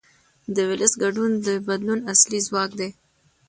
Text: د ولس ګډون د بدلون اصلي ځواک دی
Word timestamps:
د 0.55 0.57
ولس 0.69 0.93
ګډون 1.03 1.31
د 1.45 1.47
بدلون 1.67 1.99
اصلي 2.13 2.39
ځواک 2.47 2.71
دی 2.79 2.89